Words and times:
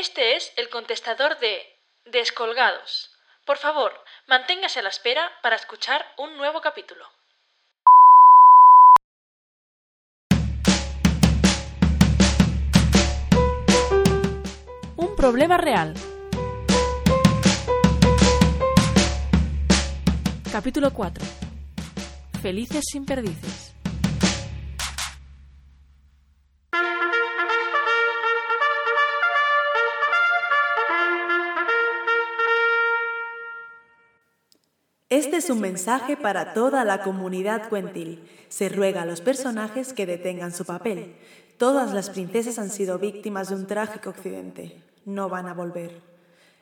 Este 0.00 0.34
es 0.34 0.50
el 0.56 0.70
contestador 0.70 1.38
de 1.40 1.60
Descolgados. 2.06 3.10
Por 3.44 3.58
favor, 3.58 3.92
manténgase 4.28 4.78
a 4.78 4.82
la 4.82 4.88
espera 4.88 5.30
para 5.42 5.56
escuchar 5.56 6.02
un 6.16 6.38
nuevo 6.38 6.62
capítulo. 6.62 7.04
Un 14.96 15.14
problema 15.16 15.58
real. 15.58 15.92
Capítulo 20.50 20.94
4. 20.94 21.22
Felices 22.40 22.84
sin 22.90 23.04
perdices. 23.04 23.49
Este 35.10 35.38
es 35.38 35.50
un 35.50 35.60
mensaje 35.60 36.16
para 36.16 36.54
toda 36.54 36.84
la 36.84 37.02
comunidad 37.02 37.68
cuentil. 37.68 38.22
Se 38.48 38.68
ruega 38.68 39.02
a 39.02 39.06
los 39.06 39.20
personajes 39.20 39.92
que 39.92 40.06
detengan 40.06 40.54
su 40.54 40.64
papel. 40.64 41.16
Todas 41.58 41.92
las 41.92 42.10
princesas 42.10 42.60
han 42.60 42.70
sido 42.70 43.00
víctimas 43.00 43.48
de 43.48 43.56
un 43.56 43.66
trágico 43.66 44.10
accidente. 44.10 44.80
No 45.04 45.28
van 45.28 45.48
a 45.48 45.54
volver. 45.54 46.00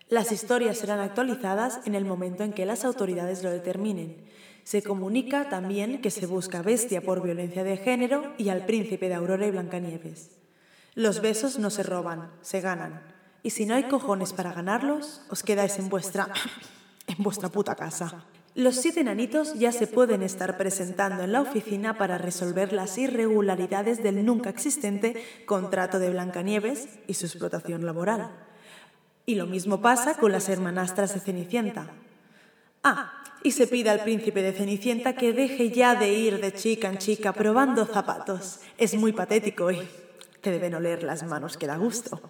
Las 0.09 0.33
historias 0.33 0.79
serán 0.79 1.01
actualizadas 1.01 1.81
en 1.85 1.95
el 1.95 2.07
momento 2.07 2.43
en 2.43 2.55
que 2.55 2.65
las 2.65 2.87
autoridades 2.87 3.45
lo 3.45 3.51
determinen. 3.51 4.17
Se 4.65 4.83
comunica 4.83 5.51
también 5.51 6.01
que 6.01 6.11
se 6.11 6.25
busca 6.25 6.63
bestia 6.63 7.03
por 7.03 7.23
violencia 7.23 7.65
de 7.65 7.77
género 7.77 8.33
y 8.39 8.49
al 8.49 8.65
príncipe 8.65 9.11
de 9.11 9.15
Aurora 9.15 9.47
y 9.47 9.51
Blancanieves. 9.51 10.31
Los 10.95 11.21
besos 11.21 11.59
no 11.59 11.69
se 11.69 11.83
roban, 11.83 12.31
se 12.41 12.63
ganan. 12.63 13.03
Y 13.43 13.51
si 13.51 13.67
no 13.67 13.75
hay 13.75 13.85
cojones 13.85 14.33
para 14.33 14.55
ganarlos, 14.55 15.21
os 15.29 15.43
quedáis 15.43 15.79
en 15.79 15.91
vuestra 15.91 16.33
en 17.09 17.23
vuestra 17.23 17.49
puta 17.49 17.75
casa. 17.75 18.25
Los 18.59 18.75
siete 18.75 19.03
enanitos 19.03 19.55
ya 19.55 19.71
se 19.71 19.87
pueden 19.87 20.25
estar 20.25 20.57
presentando 20.59 21.23
en 21.23 21.31
la 21.31 21.43
oficina 21.43 21.97
para 21.97 22.19
resolver 22.19 22.73
las 22.73 22.99
irregularidades 22.99 24.03
del 24.03 24.27
nunca 24.27 24.51
existente 24.51 25.15
contrato 25.47 26.01
de 26.01 26.11
Blancanieves 26.11 26.89
y 27.07 27.15
su 27.15 27.27
explotación 27.27 27.87
laboral. 27.87 28.33
Y 29.27 29.37
lo 29.37 29.47
mismo 29.47 29.81
pasa 29.81 30.15
con 30.15 30.33
las 30.33 30.49
hermanastras 30.49 31.15
de 31.15 31.21
Cenicienta. 31.21 31.93
Ah, 32.83 33.23
y 33.45 33.53
se 33.53 33.69
pide 33.69 33.91
al 33.91 34.01
príncipe 34.01 34.43
de 34.43 34.53
Cenicienta 34.53 35.15
que 35.15 35.33
deje 35.33 35.71
ya 35.71 35.95
de 35.95 36.13
ir 36.13 36.41
de 36.41 36.53
chica 36.53 36.89
en 36.89 36.99
chica 36.99 37.33
probando 37.33 37.87
zapatos. 37.87 38.59
Es 38.77 38.97
muy 38.97 39.13
patético 39.13 39.71
y 39.71 39.89
te 40.41 40.51
deben 40.51 40.75
oler 40.75 41.05
las 41.05 41.23
manos 41.23 41.57
que 41.57 41.69
da 41.69 41.77
gusto. 41.77 42.21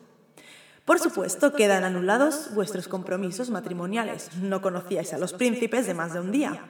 Por 0.89 1.01
supuesto, 1.01 1.53
quedan 1.53 1.85
anulados 1.85 2.55
vuestros 2.55 2.89
compromisos 2.89 3.51
matrimoniales. 3.51 4.31
No 4.41 4.63
conocíais 4.63 5.13
a 5.13 5.19
los 5.19 5.35
príncipes 5.35 5.87
de 5.87 5.93
más 5.93 6.15
de 6.15 6.21
un 6.21 6.33
día. 6.33 6.65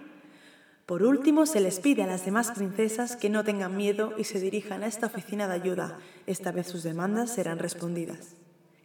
Por 0.87 1.05
último, 1.05 1.47
se 1.47 1.61
les 1.61 1.79
pide 1.79 2.03
a 2.03 2.09
las 2.09 2.25
demás 2.25 2.51
princesas 2.51 3.15
que 3.15 3.31
no 3.31 3.45
tengan 3.45 3.77
miedo 3.77 4.15
y 4.19 4.25
se 4.25 4.41
dirijan 4.41 4.83
a 4.83 4.89
esta 4.89 5.07
oficina 5.07 5.47
de 5.47 5.55
ayuda. 5.55 5.99
Esta 6.27 6.51
vez 6.51 6.67
sus 6.67 6.83
demandas 6.83 7.33
serán 7.33 7.61
respondidas. 7.61 8.35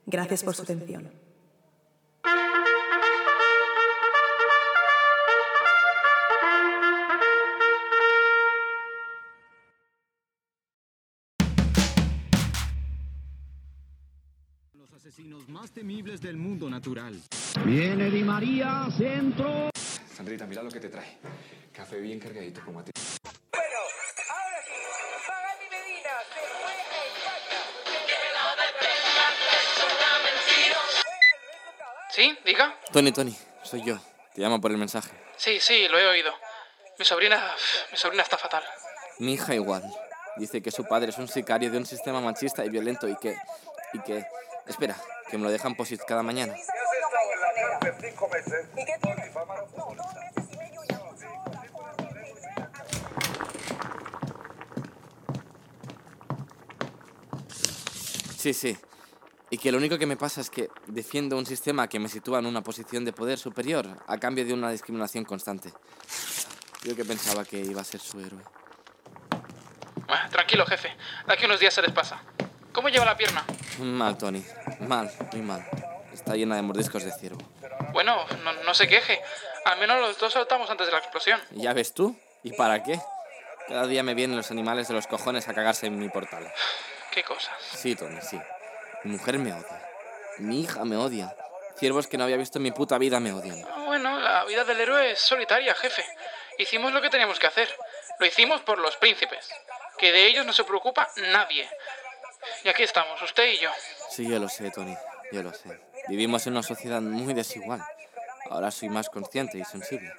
Gracias 0.05 0.43
por 0.43 0.53
su 0.53 0.61
atención. 0.61 1.09
Temibles 15.73 16.21
del 16.21 16.37
mundo 16.37 16.69
natural. 16.69 17.19
Viene 17.65 18.09
Di 18.09 18.23
María, 18.23 18.87
centro. 18.95 19.69
Sandrita, 20.15 20.45
mira 20.45 20.61
lo 20.61 20.69
que 20.69 20.79
te 20.79 20.89
trae. 20.89 21.17
Café 21.71 21.99
bien 21.99 22.19
cargadito 22.19 22.61
como 22.63 22.79
a 22.79 22.83
ti. 22.83 22.91
Bueno, 23.51 23.79
ahora 24.29 24.57
sí, 24.63 24.71
Pagani 25.27 25.69
Medina 25.71 26.09
se 26.29 26.39
fue 26.61 26.71
a 26.71 27.05
España. 27.09 27.61
¿Sí? 32.11 32.37
¿Diga? 32.45 32.79
Tony, 32.91 33.11
Tony, 33.11 33.35
soy 33.63 33.83
yo. 33.83 33.99
Te 34.35 34.41
llamo 34.41 34.61
por 34.61 34.71
el 34.71 34.77
mensaje. 34.77 35.11
Sí, 35.35 35.59
sí, 35.59 35.87
lo 35.89 35.97
he 35.99 36.07
oído. 36.07 36.31
Mi 36.99 37.05
sobrina... 37.05 37.55
Mi 37.91 37.97
sobrina 37.97 38.21
está 38.23 38.37
fatal. 38.37 38.63
Mi 39.17 39.33
hija 39.33 39.55
igual. 39.55 39.83
Dice 40.37 40.61
que 40.61 40.71
su 40.71 40.85
padre 40.85 41.09
es 41.09 41.17
un 41.17 41.27
sicario 41.27 41.71
de 41.71 41.77
un 41.77 41.85
sistema 41.85 42.21
machista 42.21 42.63
y 42.63 42.69
violento 42.69 43.07
y 43.07 43.15
que... 43.17 43.35
y 43.93 43.99
que... 43.99 44.25
Espera, 44.67 44.95
que 45.29 45.37
me 45.37 45.43
lo 45.43 45.51
dejan 45.51 45.75
posit 45.75 46.01
cada 46.07 46.23
mañana. 46.23 46.55
Sí, 58.37 58.53
sí. 58.53 58.77
Y 59.49 59.57
que 59.57 59.71
lo 59.71 59.77
único 59.77 59.97
que 59.97 60.05
me 60.05 60.17
pasa 60.17 60.41
es 60.41 60.49
que 60.49 60.67
defiendo 60.87 61.37
un 61.37 61.45
sistema 61.45 61.87
que 61.87 61.99
me 61.99 62.09
sitúa 62.09 62.39
en 62.39 62.45
una 62.45 62.61
posición 62.61 63.05
de 63.05 63.13
poder 63.13 63.37
superior 63.37 63.87
a 64.07 64.17
cambio 64.17 64.43
de 64.45 64.53
una 64.53 64.69
discriminación 64.71 65.23
constante. 65.23 65.71
Yo 66.83 66.95
que 66.95 67.05
pensaba 67.05 67.45
que 67.45 67.59
iba 67.59 67.79
a 67.79 67.85
ser 67.85 68.01
su 68.01 68.19
héroe. 68.19 68.41
Tranquilo, 70.31 70.65
jefe. 70.65 70.89
De 71.25 71.33
aquí 71.33 71.45
unos 71.45 71.59
días 71.59 71.73
se 71.73 71.81
les 71.81 71.91
pasa. 71.91 72.21
¿Cómo 72.73 72.89
lleva 72.89 73.05
la 73.05 73.15
pierna? 73.15 73.45
Mal, 73.79 74.17
Tony. 74.17 74.43
Mal, 74.79 75.11
muy 75.31 75.41
mal. 75.41 75.65
Está 76.13 76.35
llena 76.35 76.55
de 76.55 76.61
mordiscos 76.61 77.03
de 77.03 77.11
ciervo. 77.11 77.41
Bueno, 77.91 78.25
no, 78.43 78.53
no 78.53 78.73
se 78.73 78.87
queje. 78.87 79.21
Al 79.65 79.79
menos 79.79 79.99
los 79.99 80.17
dos 80.17 80.33
saltamos 80.33 80.69
antes 80.69 80.87
de 80.87 80.91
la 80.91 80.99
explosión. 80.99 81.41
¿Y 81.51 81.63
¿Ya 81.63 81.73
ves 81.73 81.93
tú? 81.93 82.15
¿Y 82.43 82.53
para 82.53 82.83
qué? 82.83 82.99
Cada 83.67 83.87
día 83.87 84.03
me 84.03 84.13
vienen 84.13 84.35
los 84.35 84.51
animales 84.51 84.87
de 84.87 84.93
los 84.93 85.07
cojones 85.07 85.47
a 85.47 85.53
cagarse 85.53 85.87
en 85.87 85.97
mi 85.97 86.09
portal. 86.09 86.51
Qué 87.11 87.23
cosas. 87.23 87.55
Sí, 87.73 87.95
Tony, 87.95 88.19
sí. 88.21 88.39
Mi 89.03 89.13
mujer 89.13 89.39
me 89.39 89.53
odia. 89.53 89.89
Mi 90.39 90.61
hija 90.61 90.83
me 90.85 90.97
odia. 90.97 91.35
Ciervos 91.77 92.07
que 92.07 92.17
no 92.17 92.25
había 92.25 92.37
visto 92.37 92.59
en 92.59 92.63
mi 92.63 92.71
puta 92.71 92.97
vida 92.97 93.19
me 93.19 93.31
odian. 93.31 93.65
Bueno, 93.85 94.19
la 94.19 94.43
vida 94.45 94.63
del 94.63 94.79
héroe 94.79 95.11
es 95.11 95.19
solitaria, 95.19 95.73
jefe. 95.75 96.03
Hicimos 96.57 96.93
lo 96.93 97.01
que 97.01 97.09
teníamos 97.09 97.39
que 97.39 97.47
hacer. 97.47 97.69
Lo 98.19 98.25
hicimos 98.25 98.61
por 98.61 98.77
los 98.79 98.95
príncipes. 98.97 99.49
Que 99.97 100.11
de 100.11 100.27
ellos 100.27 100.45
no 100.45 100.53
se 100.53 100.63
preocupa 100.63 101.09
nadie. 101.31 101.69
Y 102.63 102.69
aquí 102.69 102.83
estamos, 102.83 103.21
usted 103.21 103.53
y 103.53 103.57
yo. 103.59 103.69
Sí, 104.09 104.27
yo 104.27 104.39
lo 104.39 104.49
sé, 104.49 104.71
Tony. 104.71 104.95
Yo 105.31 105.43
lo 105.43 105.53
sé. 105.53 105.79
Vivimos 106.07 106.45
en 106.47 106.53
una 106.53 106.63
sociedad 106.63 107.01
muy 107.01 107.33
desigual. 107.33 107.83
Ahora 108.49 108.71
soy 108.71 108.89
más 108.89 109.09
consciente 109.09 109.57
y 109.57 109.63
sensible. 109.63 110.13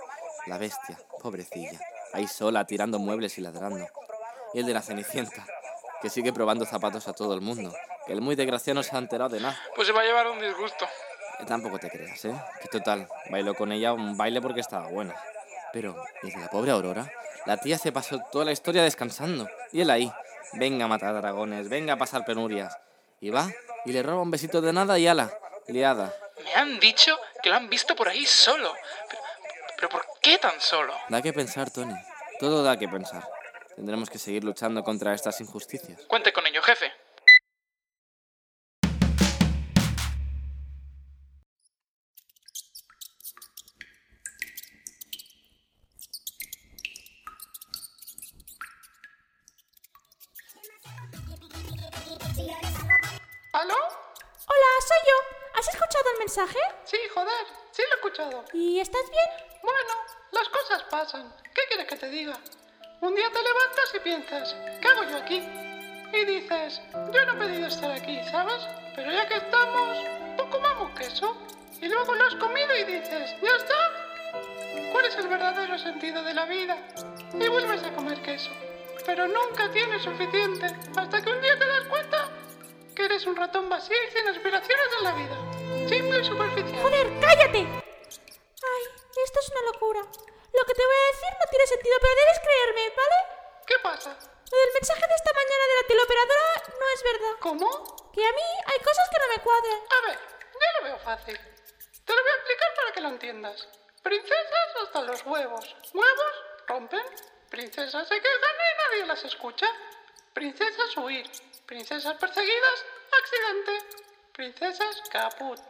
La 0.47 0.59
bestia, 0.59 0.99
pobrecilla. 1.21 1.79
Ahí 2.13 2.27
sola, 2.27 2.65
tirando 2.67 2.99
muebles 2.99 3.39
y 3.39 3.41
ladrando. 3.41 3.87
Y 4.53 4.61
el 4.61 4.67
de 4.67 4.75
la 4.75 4.83
Cenicienta, 4.83 5.47
que 6.01 6.11
sigue 6.11 6.33
probando 6.33 6.65
zapatos 6.65 7.09
a 7.09 7.13
todo 7.13 7.35
el 7.35 7.41
mundo. 7.41 7.75
Que 8.07 8.13
el 8.13 8.21
muy 8.21 8.37
desgraciado 8.37 8.77
no 8.77 8.83
se 8.83 8.95
ha 8.95 8.99
enterado 8.99 9.31
de 9.31 9.41
nada. 9.41 9.59
Pues 9.75 9.87
se 9.87 9.93
va 9.93 10.01
a 10.01 10.05
llevar 10.05 10.27
un 10.29 10.41
disgusto. 10.41 10.87
Que 11.39 11.45
tampoco 11.45 11.79
te 11.79 11.91
creas, 11.91 12.25
¿eh? 12.25 12.35
Que 12.61 12.69
total, 12.69 13.09
bailó 13.31 13.55
con 13.55 13.73
ella 13.73 13.93
un 13.93 14.17
baile 14.17 14.41
porque 14.41 14.61
estaba 14.61 14.89
buena. 14.89 15.15
Pero, 15.73 15.97
¿y 16.23 16.31
de 16.31 16.39
la 16.39 16.49
pobre 16.49 16.71
Aurora? 16.71 17.11
La 17.47 17.57
tía 17.57 17.79
se 17.79 17.93
pasó 17.93 18.21
toda 18.31 18.45
la 18.45 18.53
historia 18.53 18.83
descansando. 18.83 19.49
Y 19.73 19.81
él 19.81 19.91
ahí, 19.91 20.13
venga 20.53 20.85
a 20.85 20.89
matar 20.89 21.15
dragones, 21.15 21.69
venga 21.69 21.95
a 21.95 21.99
pasar 21.99 22.25
penurias. 22.25 22.77
Y 23.21 23.31
va, 23.31 23.51
y 23.85 23.93
le 23.93 24.03
roba 24.03 24.23
un 24.23 24.31
besito 24.31 24.61
de 24.61 24.73
nada 24.73 24.99
y 24.99 25.07
ala, 25.07 25.33
liada. 25.69 26.15
Me 26.45 26.55
han 26.55 26.79
dicho 26.79 27.19
que 27.43 27.49
lo 27.49 27.57
han 27.57 27.69
visto 27.69 27.97
por 27.97 28.09
ahí 28.09 28.27
solo. 28.27 28.73
Pero, 29.09 29.23
pero 29.77 29.89
¿por 29.89 30.07
qué 30.21 30.39
tan 30.39 30.61
solo? 30.61 30.95
Da 31.09 31.23
que 31.23 31.33
pensar, 31.33 31.71
Tony. 31.71 31.95
Todo 32.39 32.63
da 32.63 32.79
que 32.79 32.89
pensar. 32.89 33.27
Tendremos 33.77 34.11
que 34.11 34.19
seguir 34.19 34.45
luchando 34.45 34.85
contra 34.85 35.15
estas 35.15 35.41
injusticias. 35.41 36.03
Cuente 36.07 36.33
con 36.33 36.47
ello, 36.47 36.63
jefe. 36.63 36.93
¿Aló? 53.65 53.75
Hola, 53.75 54.71
soy 54.87 54.99
yo. 55.09 55.59
¿Has 55.59 55.69
escuchado 55.69 56.05
el 56.13 56.19
mensaje? 56.19 56.59
Sí, 56.85 56.99
joder, 57.15 57.47
sí 57.73 57.81
lo 57.89 57.95
he 57.95 57.97
escuchado. 57.97 58.45
¿Y 58.53 58.79
estás 58.79 59.09
bien? 59.11 59.61
Bueno, 59.63 59.95
las 60.33 60.49
cosas 60.51 60.83
pasan. 60.91 61.35
¿Qué 61.55 61.63
quieres 61.69 61.87
que 61.87 61.97
te 61.97 62.11
diga? 62.11 62.39
Un 63.01 63.15
día 63.15 63.31
te 63.33 63.43
levantas 63.43 63.95
y 63.95 64.01
piensas, 64.01 64.55
¿qué 64.83 64.89
hago 64.89 65.05
yo 65.05 65.17
aquí? 65.17 65.37
Y 66.13 66.25
dices, 66.27 66.83
yo 67.11 67.25
no 67.25 67.33
he 67.33 67.47
pedido 67.47 67.69
estar 67.69 67.91
aquí, 67.91 68.21
¿sabes? 68.31 68.69
Pero 68.97 69.11
ya 69.11 69.27
que 69.29 69.37
estamos, 69.37 69.99
pues 70.37 70.49
comamos 70.51 70.99
queso. 70.99 71.35
Y 71.81 71.89
luego 71.89 72.15
lo 72.15 72.27
has 72.27 72.35
comido 72.35 72.77
y 72.77 72.85
dices, 72.85 73.31
¿ya 73.41 73.57
está? 73.57 74.93
¿Cuál 74.93 75.07
es 75.07 75.17
el 75.17 75.29
verdadero 75.29 75.79
sentido 75.79 76.23
de 76.23 76.35
la 76.35 76.45
vida? 76.45 76.77
Y 77.33 77.49
vuelves 77.49 77.83
a 77.83 77.95
comer 77.95 78.21
queso. 78.21 78.51
Pero 79.07 79.27
nunca 79.27 79.71
tienes 79.71 80.03
suficiente 80.03 80.67
hasta 80.99 81.23
que 81.23 81.31
un 81.31 81.41
día 81.41 81.59
te 81.59 81.67
das 81.67 81.85
cuenta 81.89 82.24
que 83.05 83.13
eres 83.13 83.27
un 83.27 83.37
ratón 83.37 83.69
vacío 83.69 83.97
y 84.03 84.11
sin 84.11 84.27
aspiraciones 84.29 84.89
en 84.97 85.05
la 85.05 85.13
vida. 85.13 85.37
Simple 85.89 86.21
y 86.21 86.25
superficial. 86.25 86.81
¡Joder, 86.81 87.07
cállate! 87.21 87.59
Ay, 87.59 88.85
esto 89.25 89.41
es 89.41 89.49
una 89.51 89.63
locura. 89.73 90.01
Lo 90.01 90.65
que 90.65 90.73
te 90.73 90.87
voy 90.89 90.97
a 90.97 91.13
decir 91.13 91.33
no 91.37 91.47
tiene 91.51 91.67
sentido, 91.67 91.97
pero 92.01 92.15
debes 92.15 92.41
creerme, 92.41 92.97
¿vale? 92.97 93.19
¿Qué 93.67 93.75
pasa? 93.83 94.09
Lo 94.09 94.59
del 94.59 94.73
mensaje 94.73 95.05
de 95.07 95.15
esta 95.15 95.33
mañana 95.35 95.65
de 95.69 95.77
la 95.83 95.87
teleoperadora 95.87 96.55
no 96.81 96.87
es 96.95 97.03
verdad. 97.03 97.35
¿Cómo? 97.41 98.11
Que 98.11 98.25
a 98.25 98.33
mí 98.33 98.49
hay 98.73 98.79
cosas 98.79 99.07
que 99.13 99.21
no 99.21 99.29
me 99.37 99.43
cuadran. 99.43 99.81
A 99.85 100.09
ver, 100.09 100.19
yo 100.55 100.69
lo 100.79 100.85
veo 100.85 100.99
fácil. 101.01 101.37
Te 102.07 102.15
lo 102.15 102.23
voy 102.23 102.33
a 102.33 102.37
explicar 102.37 102.75
para 102.75 102.93
que 102.93 103.01
lo 103.03 103.09
entiendas. 103.09 103.69
Princesas 104.03 104.69
hasta 104.83 105.03
los 105.03 105.27
huevos. 105.27 105.77
Huevos 105.93 106.35
rompen. 106.69 107.05
Princesas 107.51 108.09
se 108.09 108.17
quejan 108.17 108.57
y 108.57 108.83
nadie 108.83 109.07
las 109.07 109.25
escucha. 109.25 109.67
Princesas 110.33 110.97
huir. 110.97 111.31
Princesas 111.67 112.15
perseguidas, 112.19 112.85
accidente. 113.21 113.73
Princesas 114.33 115.03
caput. 115.11 115.61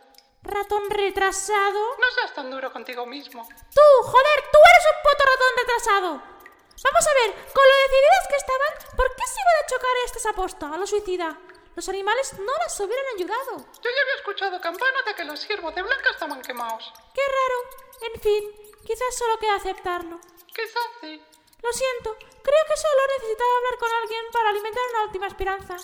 Ratón 0.42 0.90
retrasado. 0.90 1.96
No 1.98 2.10
seas 2.14 2.34
tan 2.34 2.50
duro 2.50 2.72
contigo 2.72 3.06
mismo. 3.06 3.46
Tú, 3.48 3.86
joder, 4.02 4.38
tú 4.52 4.58
eres 4.58 4.84
un 4.92 5.02
puto 5.02 5.24
ratón 5.24 5.52
retrasado. 5.56 6.34
Vamos 6.84 7.06
a 7.06 7.14
ver, 7.14 7.30
con 7.54 7.64
lo 7.64 7.74
decididas 7.88 8.28
que 8.28 8.36
estaban, 8.36 8.96
¿por 8.96 9.08
qué 9.16 9.26
se 9.26 9.40
iban 9.40 9.56
a 9.62 9.66
chocar 9.66 9.96
estas 10.04 10.26
aposta 10.26 10.74
a 10.74 10.76
lo 10.76 10.86
suicida? 10.86 11.38
Los 11.74 11.88
animales 11.88 12.34
no 12.38 12.52
las 12.58 12.78
hubieran 12.78 13.06
ayudado. 13.16 13.56
Yo 13.56 13.90
ya 13.90 14.02
había 14.02 14.14
escuchado 14.16 14.60
campanas 14.60 15.04
de 15.06 15.14
que 15.14 15.24
los 15.24 15.40
ciervos 15.40 15.74
de 15.74 15.82
blanca 15.82 16.10
estaban 16.10 16.42
quemados. 16.42 16.92
Qué 17.14 17.22
raro. 17.22 18.12
En 18.14 18.20
fin, 18.20 18.74
quizás 18.86 19.16
solo 19.16 19.38
queda 19.38 19.56
aceptarlo. 19.56 20.20
Quizás 20.46 20.88
sí. 21.00 21.22
Lo 21.62 21.72
siento, 21.72 22.14
creo 22.18 22.64
que 22.68 22.76
solo 22.76 23.00
necesitaba 23.16 23.56
hablar 23.56 23.78
con 23.78 23.92
alguien 24.02 24.24
para 24.30 24.48
alimentar 24.50 24.82
una 24.90 25.04
última 25.04 25.26
esperanza. 25.26 25.76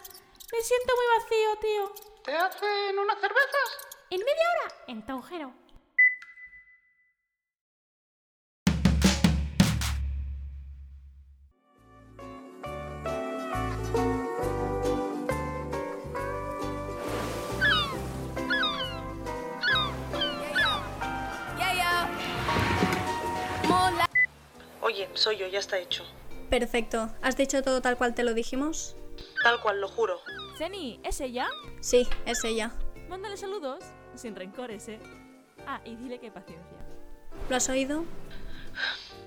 Me 0.53 0.61
siento 0.63 0.95
muy 0.97 1.07
vacío, 1.17 1.59
tío. 1.61 2.11
¿Te 2.25 2.35
hacen 2.35 2.99
unas 2.99 3.21
cervezas? 3.21 3.89
En 4.11 4.19
media 4.19 4.45
hora, 4.53 4.75
en 4.89 5.07
tu 5.07 5.13
agujero. 5.13 5.53
Oye, 24.83 25.09
soy 25.15 25.37
yo, 25.37 25.47
ya 25.47 25.61
está 25.61 25.79
hecho. 25.79 26.05
Perfecto. 26.49 27.11
¿Has 27.23 27.37
dicho 27.37 27.63
todo 27.63 27.81
tal 27.81 27.97
cual 27.97 28.13
te 28.17 28.25
lo 28.25 28.35
dijimos? 28.35 28.97
Tal 29.45 29.61
cual, 29.61 29.81
lo 29.81 29.87
juro. 29.87 30.21
¿Es 31.03 31.21
ella? 31.23 31.49
Sí, 31.81 32.07
es 32.27 32.45
ella. 32.45 32.73
Mándale 33.09 33.37
saludos. 33.39 33.83
Sin 34.15 34.37
rencores, 34.37 34.89
¿eh? 34.89 35.01
Ah, 35.67 35.81
y 35.87 35.97
dile 35.97 36.19
que 36.21 36.31
paciencia. 36.31 36.77
¿Lo 37.49 37.57
has 37.57 37.69
oído? 37.71 38.05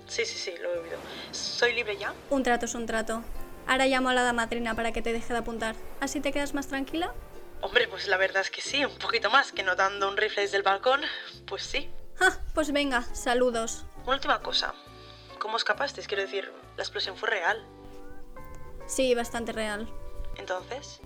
Sí, 0.05 0.25
sí, 0.25 0.37
sí, 0.37 0.53
lo 0.61 0.73
he 0.73 0.77
oído. 0.77 0.97
¿Soy 1.31 1.73
libre 1.73 1.97
ya? 1.97 2.13
Un 2.29 2.43
trato 2.43 2.65
es 2.65 2.75
un 2.75 2.85
trato. 2.85 3.23
Ahora 3.65 3.87
llamo 3.87 4.09
a 4.09 4.13
la 4.13 4.21
damadrina 4.21 4.75
para 4.75 4.91
que 4.91 5.01
te 5.01 5.11
deje 5.11 5.33
de 5.33 5.39
apuntar. 5.39 5.75
¿Así 5.99 6.19
te 6.19 6.31
quedas 6.31 6.53
más 6.53 6.67
tranquila? 6.67 7.13
Hombre, 7.61 7.87
pues 7.87 8.07
la 8.07 8.17
verdad 8.17 8.41
es 8.41 8.51
que 8.51 8.61
sí, 8.61 8.85
un 8.85 8.97
poquito 8.99 9.31
más, 9.31 9.53
que 9.53 9.63
notando 9.63 10.09
un 10.09 10.17
rifle 10.17 10.43
desde 10.43 10.57
el 10.57 10.63
balcón, 10.63 11.01
pues 11.47 11.63
sí. 11.63 11.89
Ah, 12.19 12.37
pues 12.53 12.71
venga, 12.71 13.01
saludos. 13.15 13.85
Una 14.03 14.17
última 14.17 14.39
cosa. 14.41 14.75
¿Cómo 15.39 15.57
escapaste? 15.57 16.03
Quiero 16.03 16.23
decir, 16.23 16.51
la 16.77 16.83
explosión 16.83 17.17
fue 17.17 17.29
real. 17.29 17.65
Sí, 18.85 19.15
bastante 19.15 19.51
real. 19.51 19.89
Entonces, 20.37 20.99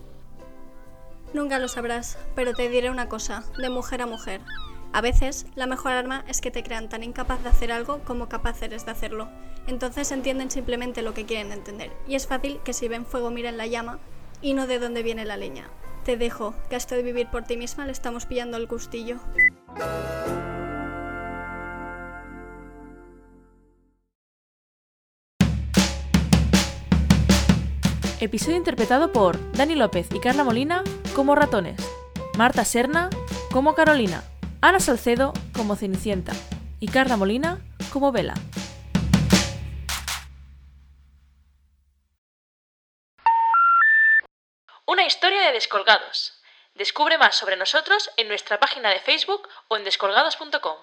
Nunca 1.33 1.59
lo 1.59 1.67
sabrás, 1.67 2.17
pero 2.35 2.53
te 2.53 2.69
diré 2.69 2.89
una 2.89 3.09
cosa, 3.09 3.43
de 3.57 3.69
mujer 3.69 4.01
a 4.01 4.05
mujer. 4.05 4.41
A 4.93 5.01
veces, 5.01 5.45
la 5.55 5.67
mejor 5.67 5.91
arma 5.91 6.23
es 6.27 6.39
que 6.39 6.51
te 6.51 6.63
crean 6.63 6.87
tan 6.87 7.03
incapaz 7.03 7.43
de 7.43 7.49
hacer 7.49 7.71
algo 7.71 7.99
como 7.99 8.29
capaz 8.29 8.61
eres 8.61 8.85
de 8.85 8.91
hacerlo. 8.91 9.29
Entonces 9.67 10.11
entienden 10.11 10.49
simplemente 10.49 11.01
lo 11.01 11.13
que 11.13 11.25
quieren 11.25 11.51
entender. 11.51 11.91
Y 12.07 12.15
es 12.15 12.27
fácil 12.27 12.59
que 12.63 12.73
si 12.73 12.87
ven 12.87 13.05
fuego 13.05 13.29
miren 13.29 13.57
la 13.57 13.67
llama 13.67 13.99
y 14.41 14.53
no 14.53 14.65
de 14.65 14.79
dónde 14.79 15.03
viene 15.03 15.25
la 15.25 15.37
leña. 15.37 15.69
Te 16.05 16.15
dejo, 16.15 16.53
que 16.69 16.77
esto 16.77 16.95
de 16.95 17.03
vivir 17.03 17.27
por 17.27 17.43
ti 17.43 17.57
misma 17.57 17.85
le 17.85 17.91
estamos 17.91 18.25
pillando 18.25 18.55
el 18.55 18.67
gustillo. 18.67 19.17
Episodio 28.19 28.57
interpretado 28.57 29.11
por 29.11 29.51
Dani 29.51 29.75
López 29.75 30.07
y 30.11 30.19
Carla 30.19 30.43
Molina 30.43 30.83
como 31.17 31.33
ratones, 31.33 31.81
Marta 32.37 32.63
Serna 32.63 33.09
como 33.51 33.73
Carolina, 33.73 34.23
Ana 34.61 34.79
Salcedo 34.79 35.33
como 35.51 35.75
Cenicienta 35.75 36.31
y 36.79 36.89
Carla 36.89 37.17
Molina 37.17 37.59
como 37.91 38.11
Vela. 38.11 38.35
Una 44.85 45.07
historia 45.07 45.41
de 45.47 45.53
descolgados. 45.53 46.39
Descubre 46.75 47.17
más 47.17 47.35
sobre 47.35 47.55
nosotros 47.55 48.11
en 48.17 48.27
nuestra 48.27 48.59
página 48.59 48.91
de 48.91 48.99
Facebook 48.99 49.49
o 49.69 49.77
en 49.77 49.85
descolgados.com. 49.85 50.77